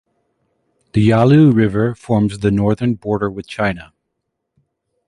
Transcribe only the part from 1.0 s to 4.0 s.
Yalu River forms the northern border with China.